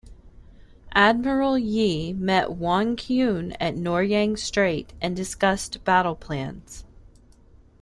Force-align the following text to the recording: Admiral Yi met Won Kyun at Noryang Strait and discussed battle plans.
Admiral 0.95 1.59
Yi 1.59 2.11
met 2.11 2.53
Won 2.53 2.95
Kyun 2.95 3.55
at 3.59 3.75
Noryang 3.75 4.35
Strait 4.35 4.93
and 4.99 5.15
discussed 5.15 5.83
battle 5.83 6.15
plans. 6.15 6.85